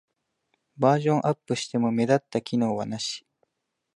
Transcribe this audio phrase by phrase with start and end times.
[0.77, 3.23] バージョンアップしても目立った機能はなし